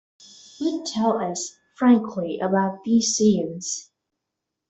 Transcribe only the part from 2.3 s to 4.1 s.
about these seances.